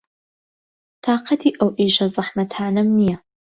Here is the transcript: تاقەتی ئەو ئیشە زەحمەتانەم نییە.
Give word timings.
تاقەتی 1.05 1.51
ئەو 1.59 1.69
ئیشە 1.79 2.07
زەحمەتانەم 2.15 2.87
نییە. 2.97 3.17